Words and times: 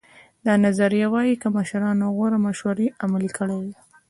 دا 0.45 0.53
نظریه 0.65 1.07
وایي 1.13 1.35
که 1.41 1.47
مشرانو 1.57 2.05
غوره 2.15 2.37
مشورې 2.47 2.87
عملي 3.03 3.29
کړې 3.37 3.55
وای. 3.57 3.73